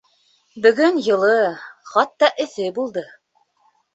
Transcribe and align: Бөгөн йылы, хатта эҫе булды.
Бөгөн 0.65 0.95
йылы, 1.01 1.35
хатта 1.91 2.31
эҫе 2.47 2.73
булды. 2.79 3.03